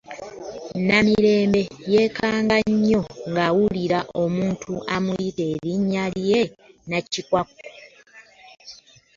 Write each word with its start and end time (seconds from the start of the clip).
Namirembe 0.87 1.61
yeekanga 1.91 2.57
nnyo 2.71 3.01
ng'awulira 3.29 3.99
omuntu 4.23 4.73
amuyita 4.95 5.43
erinnya 5.53 6.03
lye 6.17 6.41
Nakikwakku. 6.89 7.67